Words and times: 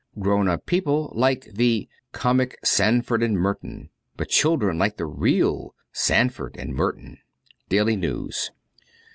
Grown 0.19 0.47
up 0.47 0.65
people 0.65 1.13
like 1.15 1.43
the" 1.53 1.87
Comic 2.21 2.57
Sandford 2.65 3.21
and 3.21 3.37
Merton," 3.37 3.91
but 4.17 4.29
children 4.29 4.79
like 4.79 4.97
the 4.97 5.05
real 5.05 5.75
"Sandford 5.93 6.57
and 6.57 6.73
Merton." 6.73 7.19
'Daily 7.69 7.97
News. 7.97 8.49